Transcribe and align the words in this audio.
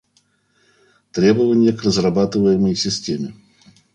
Требования 1.11 1.73
к 1.73 1.83
разрабатываемой 1.83 2.73
системе 2.73 3.35